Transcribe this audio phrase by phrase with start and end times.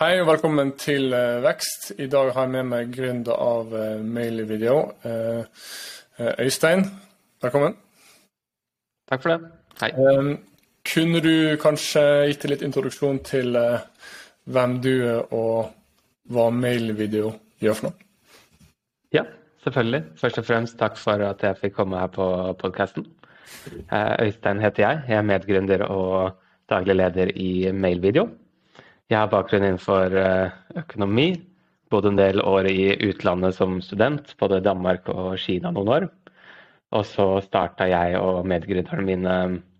[0.00, 1.90] Hei og velkommen til uh, Vekst.
[2.00, 5.66] I dag har jeg med meg gründer av uh, Mailvideo, uh,
[6.40, 6.86] Øystein.
[7.44, 7.76] Velkommen.
[9.12, 9.50] Takk for det.
[9.82, 9.90] Hei.
[10.88, 13.60] Kunne du kanskje gitt litt introduksjon til
[14.48, 15.68] hvem du er og
[16.32, 18.10] hva Mailvideo gjør for noe?
[19.12, 19.28] Ja,
[19.68, 20.04] selvfølgelig.
[20.24, 23.04] Først og fremst takk for at jeg fikk komme her på podkasten.
[23.92, 25.08] Øystein heter jeg.
[25.12, 26.38] Jeg er medgründer og
[26.72, 28.30] daglig leder i Mailvideo.
[29.10, 31.32] Jeg har bakgrunn innenfor eh, økonomi.
[31.90, 36.04] Bodde en del år i utlandet som student, både Danmark og Kina noen år.
[36.94, 39.34] Og så starta jeg og medgründerne mine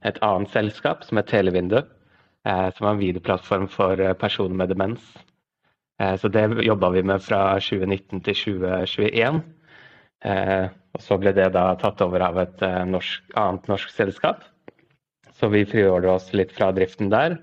[0.06, 1.78] et annet selskap som het Televindu.
[1.78, 5.12] Eh, som er en videoplattform for eh, personer med demens.
[6.00, 9.40] Så det jobba vi med fra 2019 til 2021.
[10.96, 14.46] Og så ble det da tatt over av et norsk, annet norsk selskap.
[15.36, 17.36] Så vi frigjorde oss litt fra driften der.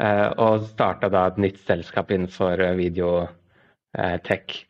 [0.00, 4.56] Eh, og starta da et nytt selskap innenfor eh, videotech.
[4.56, 4.66] Eh,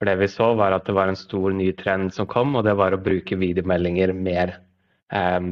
[0.00, 2.64] For det vi så, var at det var en stor ny trend som kom, og
[2.64, 4.54] det var å bruke videomeldinger mer.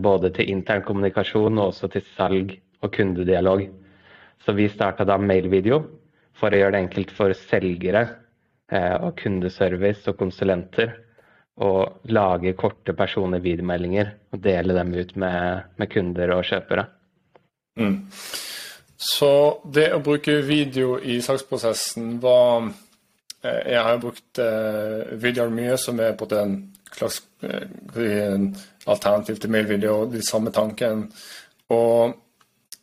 [0.01, 3.65] Både til intern kommunikasjon og også til salg og kundedialog.
[4.41, 5.81] Så vi starta da mailvideo
[6.39, 8.05] for å gjøre det enkelt for selgere
[9.03, 10.95] og kundeservice og konsulenter
[11.59, 11.73] å
[12.09, 16.87] lage korte personlige videomeldinger og dele dem ut med, med kunder og kjøpere.
[17.83, 17.99] Mm.
[18.99, 19.31] Så
[19.65, 22.65] det å bruke video i salgsprosessen var
[23.45, 26.57] eh, Jeg har brukt eh, videoer mye, som er på en
[26.97, 28.49] slags eh,
[28.91, 31.07] alternativ til mailvideo, de samme tanken.
[31.71, 32.17] Og,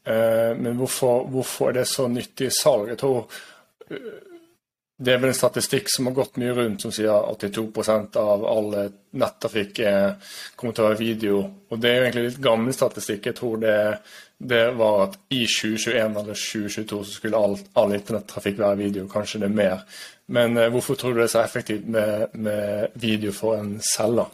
[0.05, 2.91] men hvorfor, hvorfor, er det så nyttig i salg?
[2.91, 3.23] Jeg tror
[5.01, 8.69] det er vel en statistikk som har gått mye rundt, som sier 82% av all
[9.17, 11.41] nettrafikk kommer til å være video.
[11.73, 13.31] Og Det er jo egentlig litt gammel statistikk.
[13.31, 13.97] Jeg tror det er
[14.37, 19.05] det var at i 2021 eller 2022 så skulle all, all internettrafikk være video.
[19.11, 19.85] Kanskje det er mer.
[20.27, 24.27] Men eh, hvorfor tror du det er så effektivt med, med video for en selger?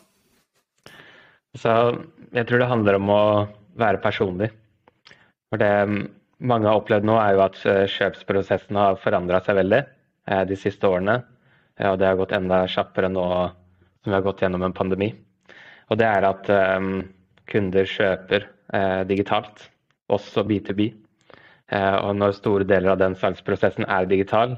[1.57, 1.75] Så
[2.31, 3.23] jeg tror det handler om å
[3.79, 4.49] være personlig.
[5.51, 5.71] For det
[6.41, 10.57] mange har opplevd nå, er jo at eh, kjøpsprosessen har forandra seg veldig eh, de
[10.57, 11.19] siste årene.
[11.81, 13.25] Og det har gått enda kjappere nå
[14.03, 15.09] som vi har gått gjennom en pandemi.
[15.89, 16.89] Og det er at eh,
[17.51, 19.65] kunder kjøper uh, digitalt
[20.11, 20.91] også B2B.
[21.71, 24.57] Eh, og når store deler av den salgsprosessen er digital,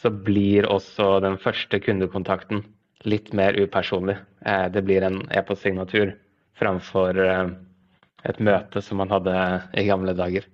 [0.00, 2.64] så blir også den første kundekontakten
[3.08, 4.16] litt mer upersonlig.
[4.46, 6.14] Eh, det blir en e-postsignatur
[6.60, 7.50] framfor eh,
[8.30, 9.34] et møte som man hadde
[9.80, 10.48] i gamle dager.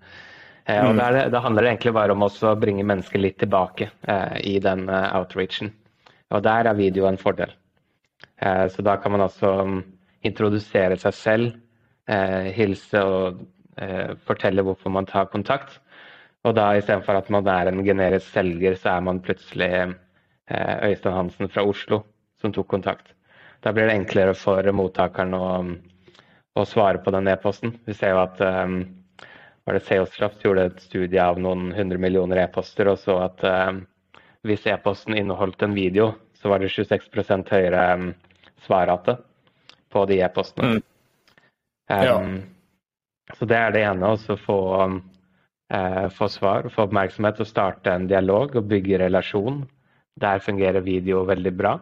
[0.66, 3.86] Og det, det handler egentlig bare om å bringe mennesket litt tilbake
[4.42, 5.68] i den outreachen.
[6.34, 7.52] Og der er video en fordel.
[8.42, 9.76] Så da kan man også mm,
[10.26, 11.60] introdusere seg selv,
[12.58, 13.44] hilse og
[13.80, 15.80] eh, fortelle hvorfor man tar kontakt.
[16.46, 21.16] Og da istedenfor at man er en generisk selger, så er man plutselig eh, Øystein
[21.16, 22.04] Hansen fra Oslo
[22.40, 23.12] som tok kontakt.
[23.64, 25.48] Da blir det enklere for mottakeren å,
[26.54, 27.74] å svare på den e-posten.
[27.88, 28.78] Vi ser jo at um,
[29.66, 33.80] var det Salesloft gjorde et studie av noen hundre millioner e-poster og så at um,
[34.46, 37.08] hvis e-posten inneholdt en video, så var det 26
[37.50, 38.12] høyere um,
[38.66, 39.16] svarrate
[39.90, 40.76] på de e-postene.
[40.76, 40.84] Mm.
[41.90, 42.20] Ja.
[43.34, 44.12] Så det er det ene.
[44.14, 44.58] Å få,
[45.72, 49.64] eh, få svar, få oppmerksomhet og starte en dialog og bygge relasjon.
[50.20, 51.78] Der fungerer video veldig bra.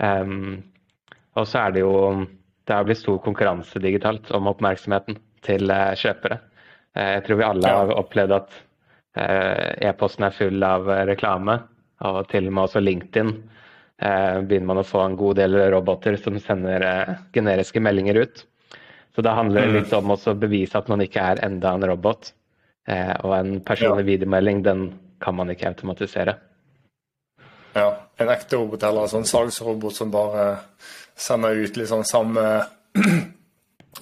[0.00, 0.62] Um,
[1.36, 2.26] og så er det jo
[2.64, 6.36] Det har blitt stor konkurranse digitalt om oppmerksomheten til eh, kjøpere.
[6.94, 8.52] Eh, jeg tror vi alle har opplevd at
[9.18, 11.56] uh, e-posten er full av reklame,
[12.06, 13.32] og til og med også LinkedIn.
[14.46, 16.84] begynner man å få en god del roboter som sender
[17.34, 18.44] generiske meldinger ut.
[19.20, 19.74] Så da handler det mm.
[19.76, 22.30] litt om å bevise at man ikke er enda en robot.
[22.88, 24.08] Eh, og en personlig ja.
[24.14, 24.84] videomelding, den
[25.20, 26.32] kan man ikke automatisere.
[27.74, 30.46] Ja, en ekte robot eller en sånn salgsrobot som bare
[31.20, 32.46] sender ut liksom samme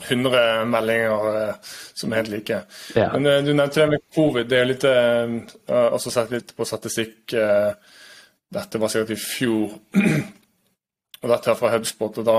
[0.07, 2.61] 100 meldinger eh, som er helt like.
[2.95, 3.09] Ja.
[3.17, 4.47] Men eh, du nevnte det med covid.
[4.53, 7.35] Det er litt også sett litt på statistikk.
[7.35, 9.75] Dette var sikkert i fjor.
[11.25, 12.23] Og dette er fra HubSpot.
[12.23, 12.39] Og da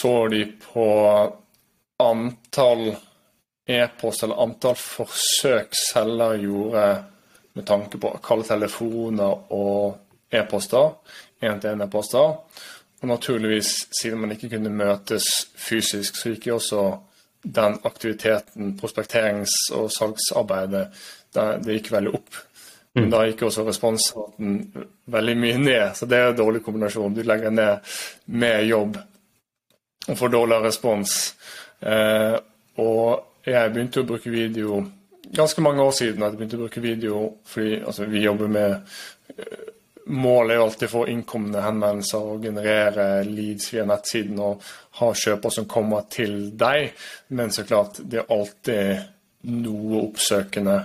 [0.00, 0.88] så de på
[2.02, 2.90] antall
[3.70, 6.84] e-post eller antall forsøk selger gjorde
[7.52, 9.98] med tanke på kalde telefoner og
[10.30, 10.92] e-poster,
[11.42, 12.34] én-til-én-e-poster.
[13.00, 15.26] Og naturligvis, siden man ikke kunne møtes
[15.56, 16.84] fysisk, så gikk jo også
[17.42, 20.86] den aktiviteten, prospekterings- og salgsarbeidet,
[21.34, 22.36] det gikk veldig opp.
[22.92, 23.10] Men mm.
[23.12, 24.56] da gikk også responsraten
[25.14, 27.14] veldig mye ned, så det er en dårlig kombinasjon.
[27.14, 27.94] Du legger ned
[28.26, 28.98] mer jobb
[30.08, 31.16] og får dårligere respons.
[31.80, 32.36] Eh,
[32.80, 34.82] og jeg begynte å bruke video
[35.30, 38.96] ganske mange år siden at jeg begynte å bruke video fordi altså, vi jobber med
[40.10, 44.64] Målet er jo alltid å få innkomne henvendelser og generere leads via nettsiden og
[44.98, 46.88] ha kjøper som kommer til deg,
[47.36, 49.04] men så klart, det er alltid
[49.62, 50.76] noe oppsøkende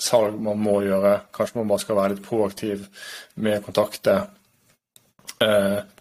[0.00, 1.12] salg man må gjøre.
[1.34, 2.86] Kanskje man bare skal være litt proaktiv
[3.42, 4.24] med å eh,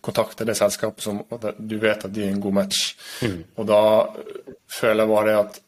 [0.01, 1.19] kontakte det selskapet som
[1.57, 2.95] du vet at de er en god match.
[3.21, 3.44] Mm.
[3.59, 3.81] Og da
[4.71, 5.59] føler jeg bare det at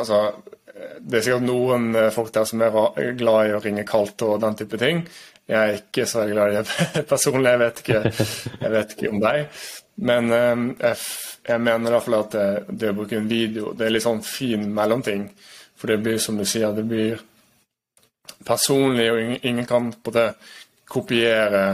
[0.00, 0.20] altså,
[1.00, 4.56] det er sikkert noen folk der som er glad i å ringe kaldt og den
[4.62, 5.04] type ting.
[5.50, 7.52] Jeg er ikke så veldig glad i det personlig.
[7.52, 8.02] Jeg vet ikke,
[8.62, 9.62] jeg vet ikke om deg.
[10.08, 10.96] Men jeg,
[11.48, 14.06] jeg, mener i hvert fall at det, det, å bruke en video det er litt
[14.06, 15.28] sånn fin mellomting.
[15.76, 17.20] For det blir som du sier, det blir
[18.46, 20.28] personlig, og ingen, ingen kan på det
[20.88, 21.64] kopiere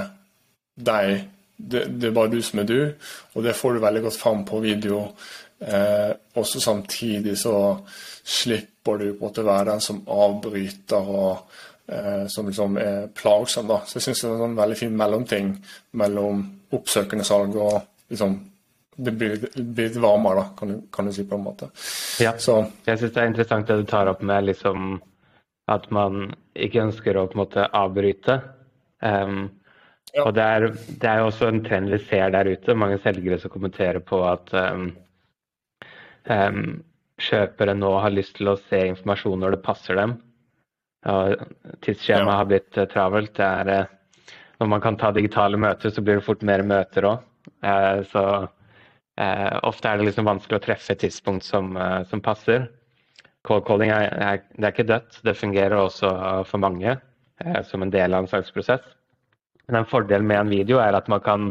[0.78, 1.18] deg.
[1.58, 2.80] Det, det, er bare du som er du,
[3.34, 5.00] og det får du veldig godt fram på video.
[5.58, 7.54] Eh, også samtidig så
[8.22, 11.48] slipper du på en måte være den som avbryter og
[11.90, 13.66] eh, som liksom er plagsom.
[13.66, 13.80] da.
[13.86, 15.50] Så jeg syns det er en sånn veldig fin mellomting
[15.98, 16.46] mellom
[16.78, 17.80] oppsøkende salg og
[18.12, 18.38] liksom
[18.98, 21.68] det blir, litt varmere, da, kan du, kan du, si på en måte.
[22.18, 22.64] Ja, Så.
[22.86, 24.96] jeg syns det er interessant det du tar opp med liksom
[25.70, 28.40] at man ikke ønsker å på en måte avbryte.
[28.98, 29.50] Um,
[30.14, 30.24] ja.
[30.24, 32.76] Og det er, det er, jo også en trend vi ser der ute.
[32.78, 34.88] Mange selgere som kommenterer på at um,
[36.32, 36.62] um,
[37.20, 40.16] kjøpere nå har lyst til å se informasjon når det passer dem.
[41.08, 41.34] Og
[41.84, 42.38] tidsskjemaet ja.
[42.40, 43.34] har blitt uh, travelt.
[43.36, 47.10] Det er, uh, når man kan ta digitale møter, så blir det fort mer møter
[47.12, 47.26] òg.
[47.64, 51.76] Uh, så uh, ofte er det liksom vanskelig å treffe et tidspunkt som,
[52.08, 52.70] som passer.
[53.46, 55.20] Cold calling er, er, det er ikke dødt.
[55.24, 56.10] Det fungerer også
[56.48, 56.96] for mange
[57.68, 58.82] som en del av en salgsprosess.
[59.68, 61.50] Men en fordel med en video er at man kan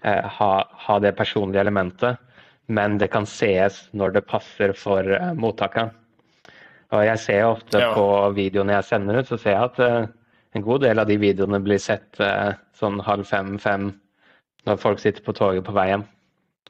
[0.00, 0.50] ha,
[0.86, 2.20] ha det personlige elementet,
[2.72, 5.90] men det kan sees når det passer for mottakeren.
[6.90, 7.90] Og jeg ser ofte ja.
[7.94, 10.08] på videoene jeg sender ut, så ser jeg at eh,
[10.58, 13.92] en god del av de videoene blir sett uh, sånn halv fem-fem
[14.66, 16.02] når folk sitter på toget på vei hjem,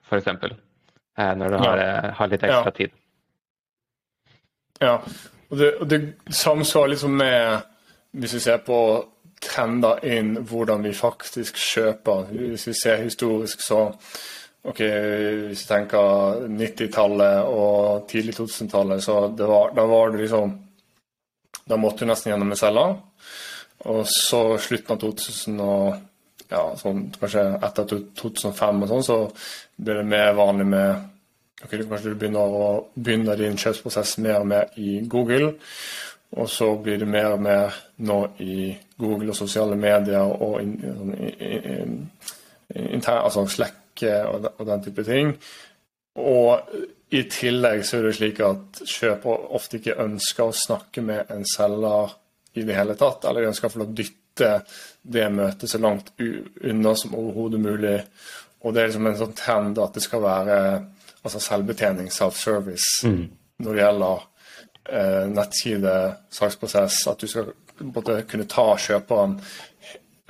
[0.05, 0.29] f.eks.
[0.29, 1.63] Eh, når du ja.
[1.65, 2.75] har, uh, har, litt ekstra ja.
[2.77, 2.99] tid.
[4.81, 4.93] Ja,
[5.49, 6.01] og det, og det
[6.33, 7.67] samsvarer liksom med
[8.17, 8.77] Hvis vi ser på
[9.41, 12.29] trender inn hvordan vi faktisk kjøper.
[12.33, 13.89] Hvis vi ser historisk, så
[14.61, 20.53] Ok, Hvis vi tenker 90-tallet og tidlig 2000-tallet, så var, da var det liksom
[21.65, 22.83] Da måtte du nesten gjennom en celle.
[23.89, 25.97] Og så slutten av 2000 og
[26.51, 27.87] ja, sånn, kanskje etter
[28.19, 29.19] 2005 og sånn, så
[29.79, 31.07] ble det mer vanlig med
[31.63, 35.55] ok, Kanskje du begynner, å, begynner din kjøpsprosess mer og mer i Google.
[36.39, 37.75] Og så blir det mer og mer
[38.07, 41.97] nå i Google og sosiale medier og in, in, in,
[42.71, 45.35] intern, altså Slack og, og den type ting.
[46.23, 46.71] Og
[47.11, 51.43] i tillegg så er det slik at kjøper ofte ikke ønsker å snakke med en
[51.49, 52.15] selger
[52.55, 54.53] i det hele tatt, eller ønsker å få dytte
[55.03, 57.97] det møtet så langt unna som overhodet mulig.
[58.63, 60.57] Og det er liksom en sånn trend at det skal være
[61.21, 63.23] altså selvbetjening, self-service, mm.
[63.65, 64.27] når det gjelder
[64.93, 65.97] eh, nettside,
[66.31, 67.07] salgsprosess.
[67.11, 69.39] At du skal både kunne ta kjøperen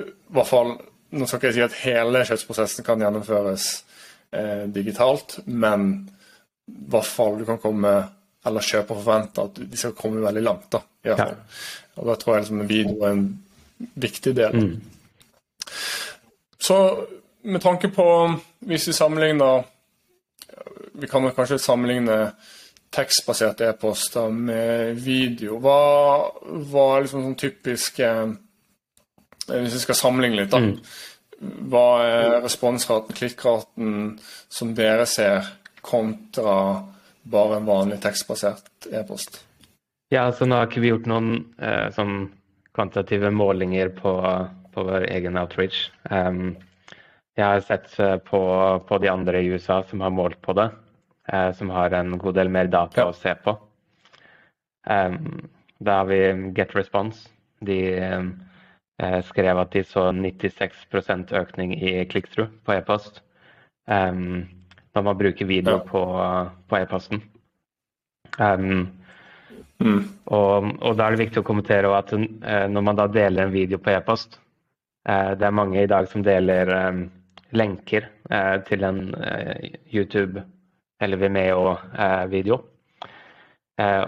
[0.00, 0.76] i hvert fall
[1.10, 3.66] nå skal ikke jeg si at hele kjøpsprosessen kan gjennomføres
[4.36, 5.88] eh, digitalt, men
[6.70, 7.94] i hvert fall du kan komme
[8.46, 10.68] eller kjøper forventer at de skal komme veldig langt.
[10.72, 11.34] da, i hvert fall.
[11.34, 12.00] Ja.
[12.00, 13.26] Og Da tror jeg liksom video er en
[13.94, 14.54] viktig del.
[14.54, 15.74] Mm.
[16.60, 16.76] Så
[17.42, 18.04] med tanke på
[18.58, 19.62] Hvis vi sammenligner
[20.92, 22.32] Vi kan kanskje sammenligne
[22.94, 25.58] tekstbaserte e-poster med video.
[25.62, 25.80] Hva
[26.72, 28.08] var liksom sånn typiske
[29.50, 30.62] Eh, hvis vi skal sammenligne litt, da.
[30.62, 31.60] Mm.
[31.72, 33.92] Hva er responsraten, klikkraten,
[34.52, 35.46] som dere ser,
[35.80, 36.56] kontra
[37.30, 39.40] bare en vanlig tekstbasert e-post?
[40.12, 41.30] Ja, så nå har ikke vi gjort noen
[41.62, 42.26] eh, sånn
[42.76, 44.12] kvantitative målinger på,
[44.74, 45.86] på vår egen outreach.
[46.10, 46.58] Um,
[47.38, 48.42] jeg har sett eh, på,
[48.86, 50.68] på, de andre i USA som har målt på det,
[51.32, 53.08] eh, som har en god del mer data ja.
[53.10, 53.56] å se på.
[54.90, 55.48] Um,
[55.80, 56.20] da har vi
[56.56, 57.28] Get Response.
[57.64, 57.80] De
[59.00, 63.22] Eh, skrev at de så 96% økning i click-through på e-post
[63.88, 64.42] um,
[64.92, 65.84] når man bruker video ja.
[65.88, 66.02] på,
[66.68, 67.22] på e-posten.
[68.36, 68.90] Um,
[69.80, 70.02] mm.
[70.26, 73.54] og, og, da er det viktig å kommentere at uh, når man da deler en
[73.54, 74.36] video på e-post
[75.08, 77.06] uh, Det er mange i dag som deler um,
[77.56, 78.10] lenker
[78.68, 78.98] til en
[79.90, 80.44] YouTube
[81.00, 82.60] eller Vimeo-video.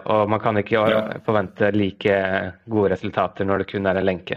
[0.04, 0.80] og man kan ikke
[1.25, 2.16] forvente like
[2.68, 4.37] gode resultater når det kun er en lenke.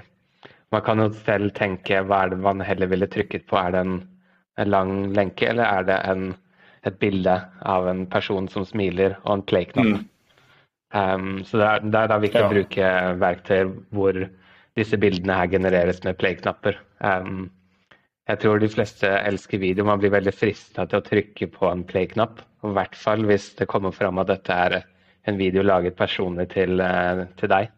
[0.71, 3.57] Man kan jo selv tenke hva er det man heller ville trykket på.
[3.59, 3.99] Er det en,
[4.59, 6.25] en lang lenke, eller er det en,
[6.87, 7.35] et bilde
[7.75, 9.93] av en person som smiler og en play-knapp?
[9.93, 10.03] Mm.
[10.95, 12.47] Um, så det er, det er, da viktig ja.
[12.47, 14.19] å bruke verktøy hvor
[14.79, 16.77] disse bildene her genereres med play-knapper.
[16.99, 17.49] Um,
[18.25, 19.85] jeg tror de fleste elsker video.
[19.85, 22.41] Man blir veldig frista til å trykke på en play-knapp.
[22.65, 24.79] I hvert fall hvis det kommer fram at dette er
[25.29, 27.69] en video laget personlig til, uh, til deg.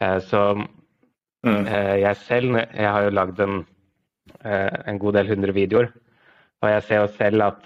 [0.00, 1.66] Uh, så mm.
[1.68, 3.60] uh, jeg selv jeg har jo lagd en,
[4.42, 5.92] en, god del hundre videoer.
[6.62, 7.64] Og jeg ser jo selv at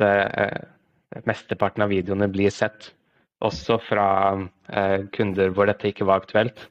[1.29, 2.91] mesteparten av videoene blir sett.
[3.45, 4.07] Også fra
[5.13, 6.63] kunder hvor dette ikke var aktuelt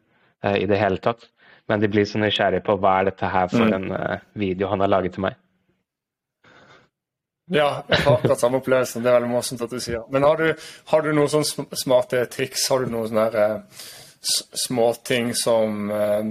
[0.41, 1.27] i det hele tatt.
[1.69, 3.73] Men de blir så nysgjerrige på hva er dette her for mm.
[3.73, 5.39] en uh, video han har laget til meg.
[7.53, 9.01] Ja, jeg har akkurat samme opplevelse.
[9.01, 10.05] Det er veldig morsomt at du sier.
[10.13, 12.65] Men har du, har du noen sånne smarte triks?
[12.71, 13.83] Har du noen sånne uh,
[14.65, 16.25] småting som uh,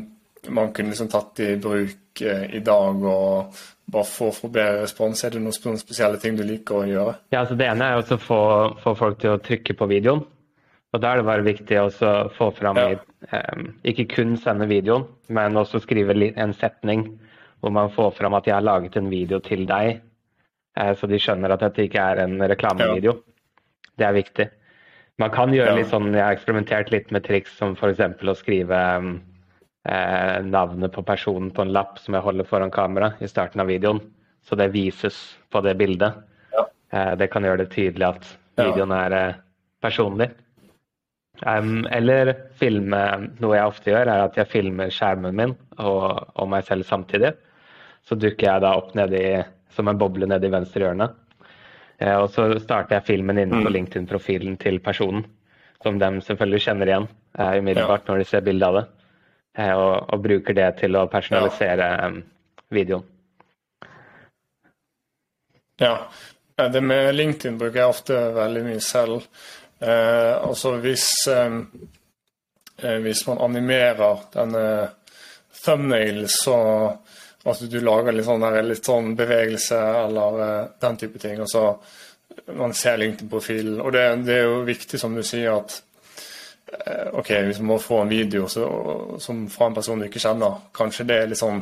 [0.50, 3.62] man kunne liksom tatt i bruk uh, i dag og
[3.94, 5.22] bare få for bedre respons?
[5.22, 7.16] Er det noen spesielle ting du liker å gjøre?
[7.30, 8.40] Ja, altså Det ene er å få,
[8.82, 10.26] få folk til å trykke på videoen.
[10.94, 11.90] Og Da er det bare viktig å
[12.36, 12.98] få fram ja.
[13.34, 17.08] um, Ikke kun sende videoen, men også skrive en setning
[17.58, 20.02] hvor man får fram at jeg har laget en video til deg,
[20.78, 23.14] uh, så de skjønner at dette ikke er en reklamevideo.
[23.16, 23.58] Ja.
[23.98, 24.46] Det er viktig.
[25.22, 25.78] Man kan gjøre ja.
[25.78, 28.02] litt sånn, Jeg har eksperimentert litt med triks som f.eks.
[28.04, 29.16] å skrive um,
[29.88, 33.72] uh, navnet på personen på en lapp som jeg holder foran kamera i starten av
[33.72, 34.02] videoen,
[34.46, 35.18] så det vises
[35.50, 36.22] på det bildet.
[36.54, 39.18] Uh, det kan gjøre det tydelig at videoen er
[39.82, 40.30] personlig.
[41.42, 43.00] Um, eller filme
[43.42, 47.32] Noe jeg ofte gjør, er at jeg filmer skjermen min og, og meg selv samtidig.
[48.06, 49.22] Så dukker jeg da opp nedi,
[49.74, 51.08] som en boble nede i venstre hjørne.
[51.98, 53.76] Uh, og så starter jeg filmen innenfor mm.
[53.78, 55.24] LinkedIn-profilen til personen,
[55.82, 58.84] som de selvfølgelig kjenner igjen uh, umiddelbart når de ser bilde av det.
[59.58, 62.12] Uh, og, og, bruker det til å personalisere ja.
[62.74, 63.10] videoen.
[65.82, 65.96] Ja.
[66.54, 69.24] Det med LinkedIn bruker jeg ofte veldig mye selv.
[69.84, 74.66] Eh, altså hvis, eh, hvis man animerer denne
[75.64, 76.56] thumbnail, så
[77.44, 81.42] altså du lager litt sånn, litt sånn bevegelse eller eh, den type ting.
[81.44, 81.66] og så
[82.56, 83.80] Man ser LinkedIn-profilen.
[83.80, 85.76] Og det, det, er jo viktig, som du sier, at
[86.72, 88.64] eh, ok, hvis man må få en video så,
[89.20, 91.60] som fra en person du ikke kjenner, kanskje det er litt sånn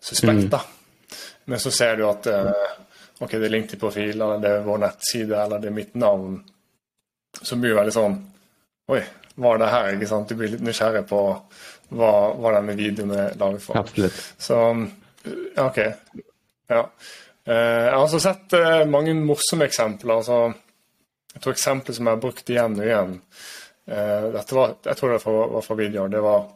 [0.00, 0.74] suspekt, mm.
[1.48, 2.70] Men så ser du at eh,
[3.18, 6.38] ok, det er LinkedIn-profil, eller det er vår nettside, eller det er mitt navn
[7.42, 8.18] så blir du veldig sånn
[8.88, 9.02] Oi,
[9.36, 9.88] var det her?
[9.94, 10.30] ikke sant?
[10.30, 11.18] Du blir litt nysgjerrig på
[11.92, 13.76] hva, hva denne videoen er laget for.
[13.76, 14.16] Absolutt.
[14.40, 14.56] Så
[15.60, 15.78] OK.
[16.72, 16.80] Ja.
[17.44, 20.14] Eh, jeg har også sett eh, mange morsomme eksempler.
[20.22, 20.38] altså
[21.34, 23.14] Jeg tror eksempler som jeg har brukt igjen og igjen.
[23.88, 26.12] Eh, dette var, Jeg tror det var fra videoer.
[26.16, 26.48] Det var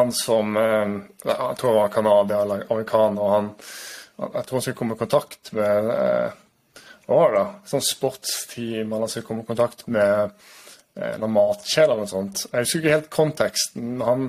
[0.00, 3.22] han som Jeg tror han var canadier eller amerikaner.
[3.22, 3.50] og han
[4.20, 5.86] jeg tror han skulle komme i kontakt med
[7.18, 7.44] var det?
[7.70, 10.30] Sånn sportsteam eller som kom i kontakt med
[10.96, 12.46] eh, noen matkjeder eller noe sånt.
[12.50, 14.28] Jeg husker ikke helt konteksten, han,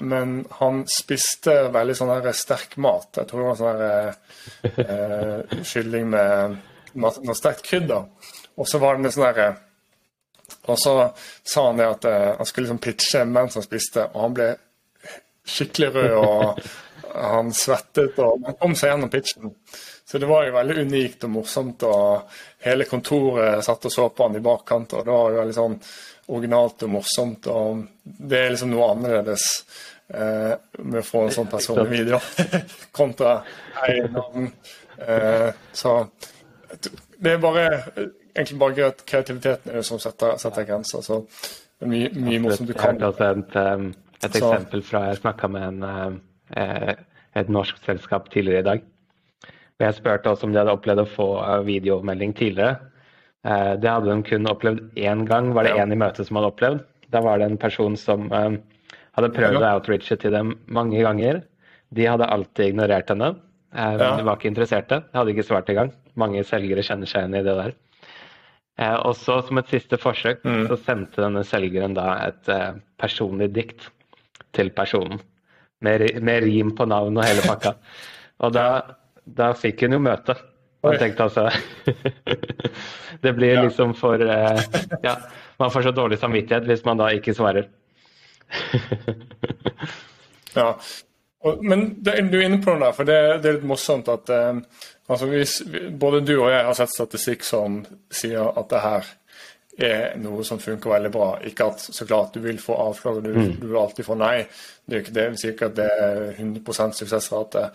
[0.00, 3.10] men han spiste veldig sånn sterk mat.
[3.18, 6.60] Jeg tror det var sånn her eh, kylling med
[7.00, 8.06] noe sterkt krydder.
[8.60, 9.50] Og så var det med sånn derre
[10.68, 10.92] Og så
[11.46, 14.48] sa han det at eh, han skulle liksom pitche mens han spiste, og han ble
[15.50, 16.60] skikkelig rød, og
[17.14, 19.54] han svettet, og han kom seg gjennom pitchen.
[20.10, 21.84] Så det var jo veldig unikt og morsomt.
[21.86, 22.32] og
[22.66, 24.96] Hele kontoret satt og så på han i bakkant.
[24.98, 25.76] og Det var jo veldig sånn
[26.34, 27.46] originalt og morsomt.
[27.46, 29.46] og Det er liksom noe annerledes
[30.08, 32.18] eh, med å få en sånn personlig video
[32.98, 33.36] kontra
[33.86, 34.50] eiendom.
[34.98, 35.48] Eh,
[35.78, 35.96] så
[37.20, 37.64] det er bare
[38.34, 41.06] egentlig bare kreativiteten er det som setter, setter grenser.
[41.06, 42.98] så det er mye, mye morsomt du kan.
[42.98, 46.22] Jeg hørte et, et, et eksempel fra Jeg snakka med en,
[46.56, 46.96] eh,
[47.38, 48.90] et norsk selskap tidligere i dag.
[49.80, 52.76] Jeg spurte også om de hadde opplevd å få eh, videomelding tidligere.
[53.48, 56.50] Eh, det hadde de kun opplevd én gang, var det én i møtet som hadde
[56.52, 56.82] opplevd.
[57.10, 58.58] Da var det en person som eh,
[59.16, 61.40] hadde prøvd å outreache til dem mange ganger.
[61.96, 63.32] De hadde alltid ignorert henne.
[63.70, 65.00] De var ikke interesserte.
[65.06, 65.92] De hadde ikke svart engang.
[66.18, 67.72] Mange selgere kjenner seg igjen i det der.
[69.06, 70.64] Og så som et siste forsøk mm.
[70.70, 72.50] så sendte denne selgeren da et
[72.98, 73.88] personlig dikt
[74.54, 75.18] til personen.
[75.82, 77.74] Med, med rim på navn og hele pakka.
[78.46, 78.66] Og da
[79.36, 80.36] da fikk hun jo møte.
[80.80, 81.50] Jeg tenkte altså
[83.24, 84.60] Det blir liksom for uh,
[85.04, 85.18] Ja,
[85.60, 87.68] man får så dårlig samvittighet hvis man da ikke svarer.
[90.54, 90.70] ja.
[91.60, 94.32] Men det, du er inne på noe der, for det, det er litt morsomt at
[94.32, 95.58] uh, altså hvis,
[96.00, 97.82] både du og jeg har sett statistikk som
[98.12, 99.12] sier at det her
[99.86, 101.30] er noe som funker veldig bra.
[101.46, 103.56] Ikke at så klart du vil få avslag, og du, mm.
[103.60, 104.36] du vil alltid få nei.
[104.84, 107.66] Det er ikke det, vi sier ikke at det er 100 suksessrate.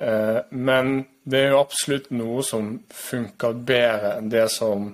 [0.00, 4.90] Eh, men det er jo absolutt noe som funker bedre enn det som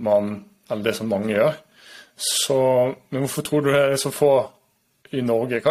[0.00, 0.32] man,
[0.70, 1.58] eller det som mange gjør.
[2.20, 4.34] Så Men hvorfor tror du det er så få
[5.10, 5.62] i Norge?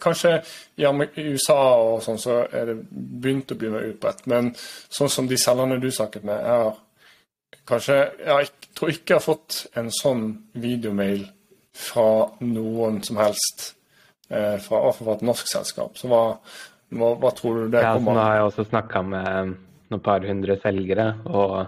[0.00, 0.36] Kanskje
[0.76, 0.84] i
[1.32, 4.26] USA og sånn så er det begynt å bli mer utbredt.
[4.30, 4.52] Men
[4.88, 6.70] sånn som de selgerne du snakket med, er
[7.68, 10.26] kanskje Jeg tror ikke jeg har fått en sånn
[10.58, 11.26] videomail
[11.76, 12.08] fra
[12.44, 13.72] noen som helst.
[14.32, 15.98] Eh, fra, fra et norsk selskap.
[16.00, 16.22] Så hva,
[16.96, 18.16] hva, hva tror du det ja, kommer av?
[18.16, 19.54] Nå har jeg også snakka med
[19.92, 21.66] noen par hundre selgere, og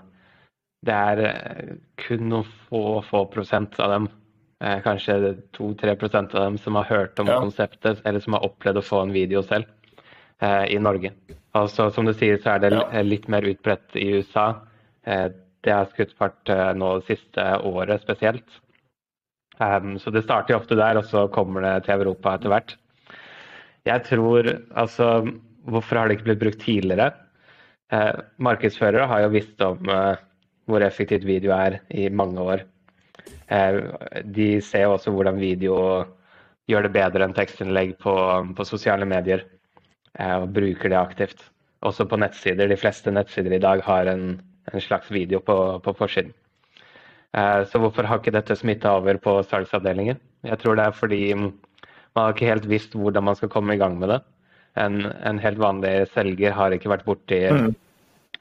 [0.85, 4.09] det er eh, kun noen få, få prosent av dem
[4.65, 7.39] eh, kanskje 2-3% av dem som har hørt om ja.
[7.41, 9.69] konseptet, eller som har opplevd å få en video selv
[10.41, 11.13] eh, i Norge.
[11.55, 13.05] Altså, som du sier, så er det ja.
[13.05, 14.49] litt mer utbredt i USA.
[15.07, 15.29] Eh,
[15.65, 18.61] det har skutt fart eh, nå det siste året spesielt.
[19.59, 22.77] Um, så det starter jo ofte der, og så kommer det til Europa etter hvert.
[23.87, 25.11] Jeg tror altså
[25.65, 27.07] Hvorfor har det ikke blitt brukt tidligere?
[27.89, 30.19] Uh, markedsførere har jo visst om uh,
[30.69, 32.67] hvor effektivt video er i mange år.
[33.49, 33.95] Uh,
[34.29, 35.79] de ser jo også hvordan video
[36.69, 38.13] gjør det bedre enn tekstinnlegg på,
[38.53, 39.47] på sosiale medier.
[40.21, 41.41] og bruker det aktivt.
[41.81, 42.69] Også på nettsider.
[42.69, 44.37] De fleste nettsider i dag har en,
[44.73, 46.33] en slags video på, på forsiden.
[47.35, 50.21] Eh, så hvorfor har ikke dette smitta over på salgsavdelingen?
[50.47, 53.81] Jeg tror det er fordi man har ikke helt visst hvordan man skal komme i
[53.81, 54.21] gang med det.
[54.79, 57.69] En, en helt vanlig selger har ikke vært borti mm.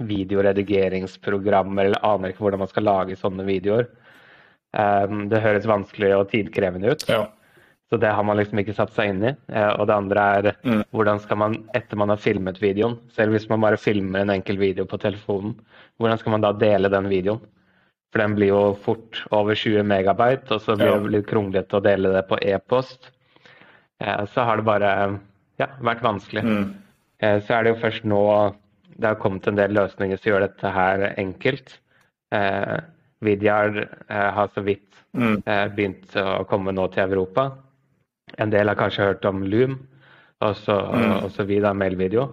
[0.10, 3.90] videoredigeringsprogrammer eller aner ikke hvordan man skal lage sånne videoer.
[4.74, 7.06] Um, det høres vanskelig og tidkrevende ut.
[7.10, 7.28] Ja.
[7.94, 9.32] Så det har man liksom ikke satt seg inn i.
[9.54, 10.80] Uh, og det andre er mm.
[10.98, 14.58] hvordan skal man, etter man har filmet videoen, selv hvis man bare filmer en enkel
[14.58, 15.54] video på telefonen,
[16.02, 17.44] hvordan skal man da dele den videoen?
[18.14, 21.86] For den blir jo fort over 20 megabyte, og så blir det litt kronglete å
[21.86, 23.12] dele det på e-post.
[24.02, 24.90] Eh, så har det bare
[25.62, 26.44] ja, vært vanskelig.
[26.46, 26.68] Mm.
[27.22, 28.24] Eh, så er det jo først nå
[28.94, 31.78] det har kommet en del løsninger som gjør dette her enkelt.
[32.34, 32.84] Vidjar
[33.26, 35.44] Vidyard eh, har så vidt mm.
[35.46, 37.50] eh, begynt å komme nå til Europa.
[38.42, 39.78] En del har kanskje hørt om Loom,
[40.44, 41.12] og så, mm.
[41.24, 42.30] og så videre mailvideo.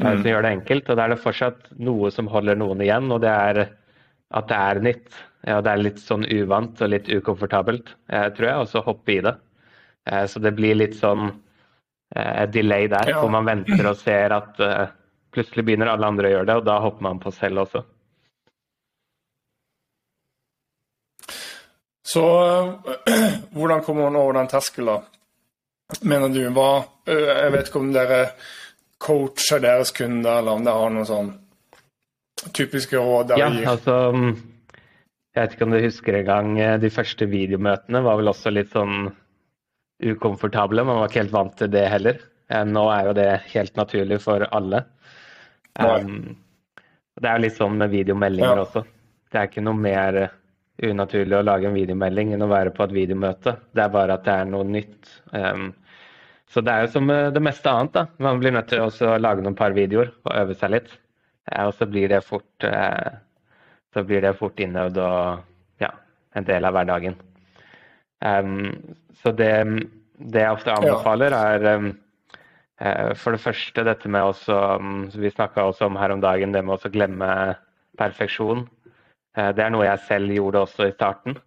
[0.00, 0.22] Eh, mm.
[0.22, 0.90] Som gjør det enkelt.
[0.90, 3.62] Og da er det fortsatt noe som holder noen igjen, og det er
[4.32, 5.22] at det er nytt.
[5.42, 9.16] Ja, det er litt sånn uvant og litt ukomfortabelt, eh, tror jeg, og så hoppe
[9.16, 9.34] i det.
[10.08, 13.18] Eh, så det blir litt sånn eh, delay der, ja.
[13.20, 14.60] hvor man venter og ser at
[15.32, 17.82] plutselig begynner alle andre å gjøre det, og da hopper man på selv også.
[22.02, 22.24] Så
[23.54, 25.04] hvordan kommer man over den terskelen,
[26.02, 26.42] mener du?
[26.54, 26.70] Hva,
[27.06, 28.20] jeg vet ikke om dere
[29.02, 31.30] coacher deres kunder, eller om dere har noen sånn
[32.54, 33.94] typiske råd der ja, altså,
[35.30, 38.72] Jeg vet ikke om du husker en gang de første videomøtene var vel også litt
[38.74, 39.12] sånn
[40.02, 40.82] ukomfortable.
[40.82, 42.18] Man var ikke helt vant til det heller.
[42.66, 44.82] Nå er jo det helt naturlig for alle.
[45.78, 46.34] Um,
[47.16, 48.64] det er jo litt sånn med videomeldinger ja.
[48.66, 48.82] også.
[49.32, 50.18] Det er ikke noe mer
[50.82, 53.56] unaturlig å lage en videomelding enn å være på et videomøte.
[53.74, 55.12] Det er bare at det er noe nytt.
[55.34, 55.70] Um,
[56.52, 57.94] så det er jo som det meste annet.
[57.94, 58.06] da.
[58.20, 60.90] Man blir nødt til å lage noen par videoer og øve seg litt.
[61.50, 63.18] Eh, og så blir det fort, eh,
[63.94, 65.90] så blir det fort innøvd og ja,
[66.36, 67.18] en del av hverdagen.
[68.22, 69.50] Um, så det,
[70.14, 71.88] det, jeg ofte anbefaler, er um,
[73.18, 76.62] for det første dette med også um, Vi snakka også om her om dagen det
[76.62, 77.28] med å glemme
[77.98, 78.62] perfeksjon.
[79.38, 81.38] Uh, det er noe jeg selv gjorde også i starten.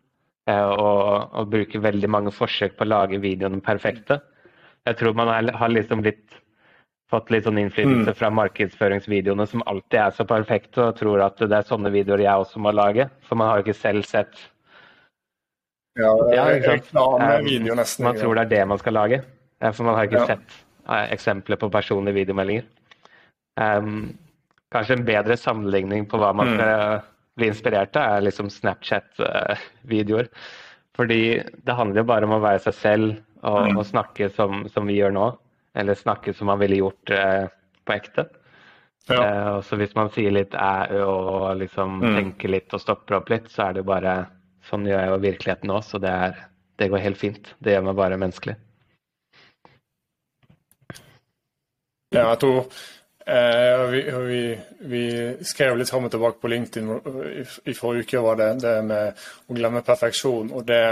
[0.49, 1.03] Uh, og,
[1.41, 4.19] og bruker veldig mange forsøk på å lage videoene perfekte.
[4.85, 6.41] Jeg tror man har liksom blitt
[7.09, 8.17] fått litt sånn innflytelse mm.
[8.17, 12.45] fra markedsføringsvideoene som alltid er så perfekte, og tror at det er sånne videoer jeg
[12.45, 13.07] også må lage.
[13.25, 14.37] For man har jo ikke selv sett
[15.95, 18.05] Ja, ja reklamevideo um, nesten.
[18.05, 19.21] Man tror det er det man skal lage.
[19.65, 20.35] For man har ikke ja.
[20.35, 20.61] sett
[21.15, 22.65] eksempler på personlige videomeldinger.
[23.55, 24.17] Um,
[24.73, 27.05] kanskje en bedre sammenligning på hva man mm.
[27.35, 30.29] Skal bli inspirert av, er liksom Snapchat-videoer.
[30.95, 33.77] Fordi det handler jo bare om å være seg selv og, mm.
[33.77, 35.37] og snakke som, som vi gjør nå.
[35.75, 37.49] Eller snakke som man ville gjort eh,
[37.83, 38.29] på ekte.
[39.09, 39.19] Ja.
[39.19, 42.15] Eh, så hvis man sier litt æ, ø og liksom mm.
[42.15, 44.15] tenker litt og stopper opp litt, så er det jo bare
[44.65, 46.37] Sånn gjør jeg jo virkeligheten òg, så det, er,
[46.81, 47.51] det går helt fint.
[47.61, 48.55] Det gjør meg bare menneskelig.
[52.15, 52.63] Ja, jeg tror
[53.25, 54.41] eh, vi, vi,
[54.79, 55.03] vi,
[55.45, 56.91] skrev litt fram og tilbake på LinkedIn
[57.41, 60.53] i, i forrige uke, var det det med å glemme perfeksjon.
[60.53, 60.83] og det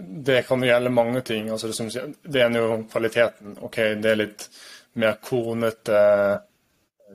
[0.00, 1.50] det kan gjelde mange ting.
[1.50, 3.56] Altså det, det er jo kvaliteten.
[3.60, 4.46] OK, det er litt
[5.00, 5.98] mer kornete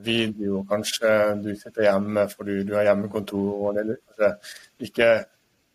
[0.04, 0.64] video.
[0.70, 3.48] Kanskje du sitter hjemme fordi du har hjemmekontor.
[3.54, 5.14] og det litt, ikke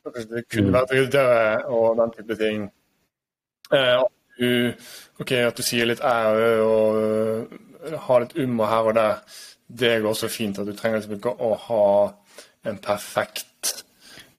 [0.03, 2.63] Det kunne vært ryddigere og den type ting.
[3.73, 4.03] Eh,
[4.39, 4.73] du,
[5.19, 7.51] okay, at du sier litt ære og
[8.07, 9.39] har litt ummer her og der.
[9.67, 10.59] Det går også fint.
[10.59, 11.85] at Du trenger liksom ikke å ha
[12.67, 13.47] en perfekt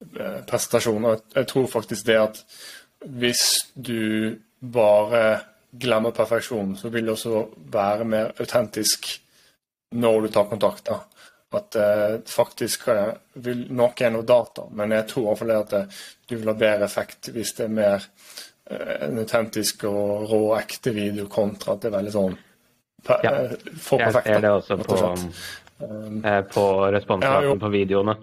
[0.02, 0.44] prestasjon.
[0.46, 1.05] presentasjon.
[1.05, 2.42] Og jeg tror faktisk det at
[3.07, 9.09] hvis du bare glemmer perfeksjonen, så vil det også være mer autentisk
[9.92, 10.87] når du tar kontakt.
[10.87, 11.00] da.
[11.52, 13.12] At eh, faktisk eh,
[13.44, 15.83] vil Noe er noe data, men jeg tror iallfall at det,
[16.28, 18.07] du vil ha bedre effekt hvis det er mer
[18.70, 22.38] eh, en autentisk og rå, ekte video kontra at det er veldig sånn
[23.09, 23.33] ja.
[23.75, 24.27] Få for perfekt.
[24.27, 24.99] Jeg ser det også på,
[25.83, 26.19] um,
[26.55, 28.17] på responsraten ja, på videoene.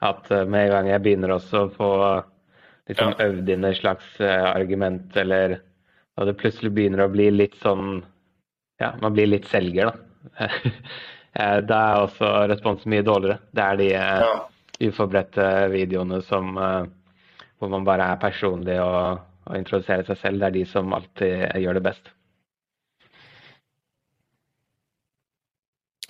[0.00, 1.90] At med en gang jeg begynner også å få
[2.88, 3.26] liksom, ja.
[3.26, 5.58] øvd inn et slags argument, eller
[6.20, 8.00] og det plutselig begynner å bli litt sånn
[8.80, 10.48] Ja, man blir litt selger, da.
[11.30, 13.38] Eh, da er også responsen mye dårligere.
[13.54, 14.30] Det er de eh, ja.
[14.88, 20.40] uforberedte videoene som, eh, hvor man bare er personlig og, og introduserer seg selv.
[20.40, 22.10] Det er de som alltid gjør det best.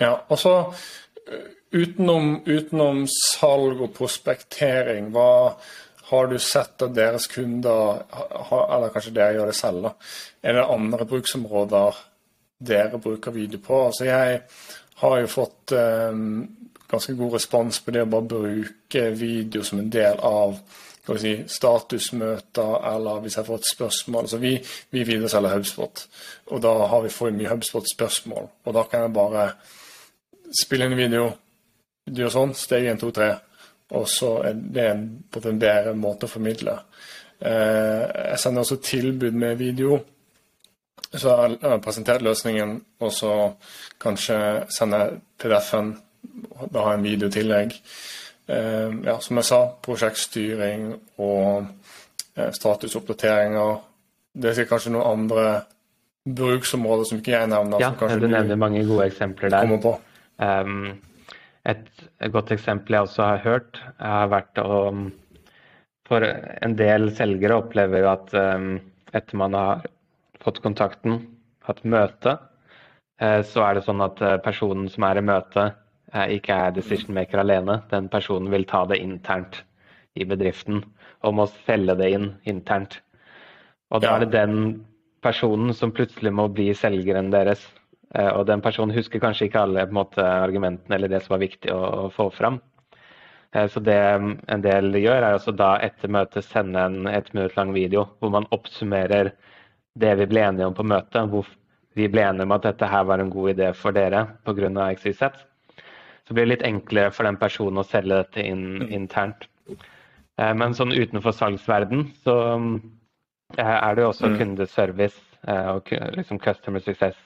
[0.01, 0.55] Ja, og så
[1.71, 5.55] utenom, utenom salg og prospektering, hva
[6.11, 9.93] har du sett at deres kunder, eller kanskje dere gjør det selv, da,
[10.43, 12.01] er det andre bruksområder
[12.71, 13.85] dere bruker video på?
[13.87, 14.41] Altså jeg
[15.01, 16.43] har jo fått um,
[16.91, 20.59] ganske god respons på det å bare bruke video som en del av
[21.21, 24.27] si, statusmøter, eller hvis jeg får et spørsmål.
[24.27, 24.57] Altså vi,
[24.91, 26.03] vi videreselger HubSpot,
[26.51, 28.51] og da har vi for mye HubSpot-spørsmål.
[28.67, 29.47] Og da kan jeg bare
[30.51, 31.31] spille inn en video,
[32.11, 33.31] du gjør sånn, steg 1, 2, 3.
[33.99, 36.77] Og så er det en, på en bedre måte å formidle.
[37.41, 39.99] Eh, jeg sender også tilbud med video.
[41.11, 43.33] Så jeg har presentert løsningen, og så
[44.01, 44.37] kanskje
[44.71, 45.01] sende
[45.41, 45.97] PDF-en.
[46.71, 47.75] Da har jeg en video i tillegg.
[48.51, 51.67] Eh, ja, som jeg sa, prosjektstyring og
[52.37, 53.81] eh, statusoppdateringer.
[54.41, 55.47] Det er kanskje noen andre
[56.31, 57.83] bruksområder som ikke jeg nevner.
[57.83, 59.99] Ja, du nevner mange gode eksempler der.
[60.41, 61.89] Et,
[62.33, 64.79] godt eksempel jeg også har hørt, har vært å
[66.09, 68.33] For en del selgere opplever jo at
[69.13, 69.85] etter man har
[70.43, 71.21] fått kontakten,
[71.67, 72.37] hatt møte,
[73.21, 75.67] eh, så er det sånn at eh, personen som er i møte,
[76.13, 77.81] eh, ikke er decision maker alene.
[77.91, 79.63] Den personen vil ta det internt
[80.19, 80.83] i bedriften
[81.27, 83.01] og må selge det inn internt.
[83.91, 84.57] Og da er det den
[85.25, 87.63] personen som plutselig må bli selgeren deres.
[88.11, 91.79] Og den personen husker kanskje ikke alle måte, argumentene eller det som var viktig å,
[91.79, 92.57] å få fram.
[93.71, 97.71] Så det en del gjør, er altså da etter møtet sende en ett minutt lang
[97.75, 99.31] video hvor man oppsummerer
[99.95, 101.47] det vi ble enige om på møtet, hvor
[101.99, 104.87] vi ble enige om at dette her var en god idé for dere pga.
[104.95, 105.23] XYZ,
[106.27, 108.89] så blir det litt enklere for den personen å selge dette inn mm.
[108.95, 109.49] internt.
[109.71, 112.37] Eh, men sånn utenfor salgsverden så
[113.59, 114.39] eh, er det jo også mm.
[114.39, 117.19] kundeservice eh, og liksom customer success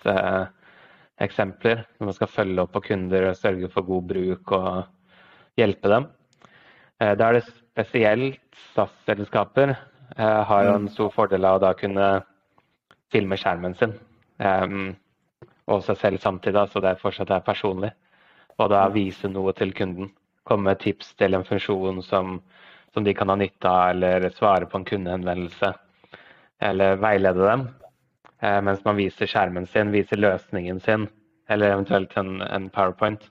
[1.22, 5.90] eksempler når man skal følge opp på kunder og sørge for god bruk og hjelpe
[5.92, 6.08] dem.
[6.98, 8.40] Da er det spesielt
[8.74, 9.74] SAS-selskaper
[10.16, 10.92] har jo en mm.
[10.94, 12.08] stor fordel av å da kunne
[13.14, 13.94] filme skjermen sin.
[14.38, 14.94] Um,
[15.70, 17.92] og seg selv samtidig, så det fortsatt er personlig.
[18.58, 20.10] Og da vise noe til kunden.
[20.44, 22.36] Komme med tips til en funksjon som,
[22.92, 25.72] som de kan ha nytte av, eller svare på en kundehenvendelse.
[26.68, 27.64] Eller veilede dem.
[28.44, 31.06] Uh, mens man viser skjermen sin, viser løsningen sin,
[31.48, 33.22] eller eventuelt en, en powerpoint.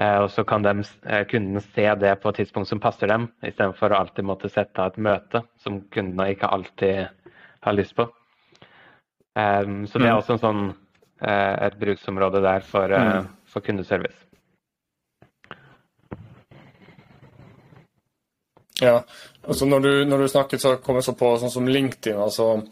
[0.00, 3.28] Uh, og så kan de, uh, kunden se det på et tidspunkt som passer dem,
[3.44, 7.10] istedenfor å alltid måtte sette av et møte som kundene ikke alltid
[7.64, 8.08] har lyst på.
[9.34, 10.18] Så det er mm.
[10.20, 10.66] også en sånn,
[11.18, 14.20] et bruksområde der for, uh, for kundeservice.
[18.80, 19.00] Ja,
[19.42, 22.18] altså når du, når du snakket, så kom jeg så på sånn som LinkedIn.
[22.18, 22.62] altså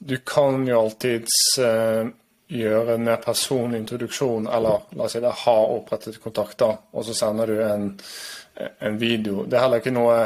[0.00, 2.08] Du kan jo alltids uh,
[2.50, 7.14] gjøre en mer personlig introduksjon, eller la oss si det, ha opprettet kontakter, og så
[7.14, 7.90] sender du en,
[8.80, 9.44] en video.
[9.44, 10.20] Det er heller ikke noe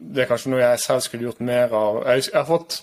[0.00, 1.98] Det er kanskje noe jeg selv skulle gjort mer av.
[2.08, 2.78] Jeg, jeg har fått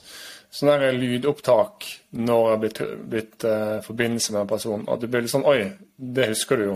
[0.53, 4.85] sånne lydopptak når jeg har blitt, uh, forbindelse med en person.
[4.89, 5.63] At du blir litt sånn Oi,
[5.97, 6.75] det husker du jo.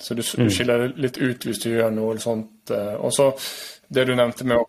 [0.00, 0.46] Så du, mm.
[0.46, 2.72] du skiller litt ut hvis du gjør noe sånt.
[2.72, 3.30] Uh, og så
[3.88, 4.64] det du nevnte med